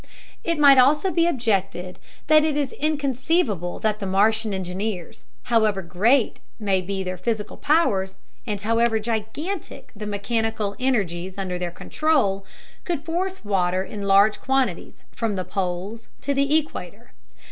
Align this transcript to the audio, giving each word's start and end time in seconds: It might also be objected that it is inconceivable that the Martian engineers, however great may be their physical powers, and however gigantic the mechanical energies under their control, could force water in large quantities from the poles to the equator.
It 0.43 0.57
might 0.57 0.79
also 0.79 1.11
be 1.11 1.27
objected 1.27 1.99
that 2.25 2.43
it 2.43 2.57
is 2.57 2.73
inconceivable 2.73 3.77
that 3.81 3.99
the 3.99 4.07
Martian 4.07 4.51
engineers, 4.51 5.25
however 5.43 5.83
great 5.83 6.39
may 6.57 6.81
be 6.81 7.03
their 7.03 7.19
physical 7.19 7.55
powers, 7.55 8.17
and 8.47 8.59
however 8.61 8.97
gigantic 8.99 9.91
the 9.95 10.07
mechanical 10.07 10.75
energies 10.79 11.37
under 11.37 11.59
their 11.59 11.69
control, 11.69 12.43
could 12.83 13.05
force 13.05 13.45
water 13.45 13.83
in 13.83 14.01
large 14.07 14.41
quantities 14.41 15.03
from 15.11 15.35
the 15.35 15.45
poles 15.45 16.07
to 16.21 16.33
the 16.33 16.57
equator. 16.57 17.11